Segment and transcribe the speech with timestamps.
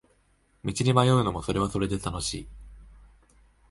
[0.65, 2.47] 道に迷うのもそれはそれで楽しい